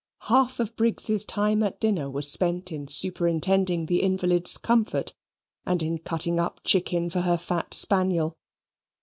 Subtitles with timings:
[0.29, 5.13] Half of Briggs's time at dinner was spent in superintending the invalid's comfort,
[5.63, 8.35] and in cutting up chicken for her fat spaniel.